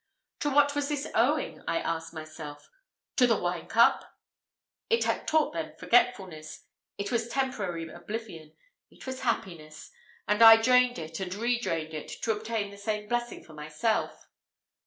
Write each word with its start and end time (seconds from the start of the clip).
To 0.39 0.49
what 0.49 0.73
was 0.73 0.89
this 0.89 1.07
owing? 1.13 1.61
I 1.67 1.77
asked 1.77 2.11
myself. 2.11 2.67
To 3.17 3.27
the 3.27 3.37
wine 3.39 3.67
cup! 3.67 4.15
It 4.89 5.03
had 5.03 5.27
taught 5.27 5.53
them 5.53 5.73
forgetfulness! 5.77 6.65
it 6.97 7.11
was 7.11 7.27
temporary 7.27 7.87
oblivion! 7.87 8.53
it 8.89 9.05
was 9.05 9.21
happiness! 9.21 9.91
and 10.27 10.41
I 10.41 10.59
drained 10.59 10.97
it, 10.97 11.19
and 11.19 11.31
redrained 11.33 11.93
it, 11.93 12.07
to 12.23 12.31
obtain 12.31 12.71
the 12.71 12.79
same 12.79 13.07
blessing 13.07 13.43
for 13.43 13.53
myself. 13.53 14.25